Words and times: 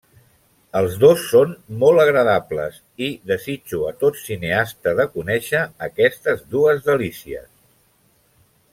Els 0.77 0.93
dos 1.03 1.25
són 1.33 1.51
molt 1.83 2.03
agradables, 2.05 2.79
i 3.09 3.11
desitjo 3.33 3.83
a 3.91 3.93
tot 4.05 4.19
cineasta 4.25 4.97
de 5.03 5.09
conèixer 5.15 5.63
aquestes 5.91 6.45
dues 6.57 6.85
delícies. 6.93 7.51